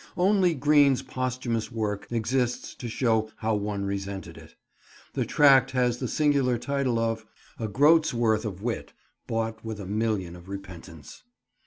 Only 0.17 0.55
Greene's 0.55 1.03
posthumous 1.03 1.71
work 1.71 2.07
exists 2.11 2.73
to 2.73 2.89
show 2.89 3.29
how 3.35 3.53
one 3.53 3.85
resented 3.85 4.35
it. 4.35 4.55
The 5.13 5.27
tract 5.27 5.69
has 5.73 5.99
the 5.99 6.07
singular 6.07 6.57
title 6.57 6.97
of 6.97 7.27
"A 7.59 7.67
Groats 7.67 8.11
Worth 8.11 8.43
of 8.43 8.63
Wit 8.63 8.93
bought 9.27 9.63
with 9.63 9.79
a 9.79 9.85
Million 9.85 10.35
of 10.35 10.49
Repentance." 10.49 11.21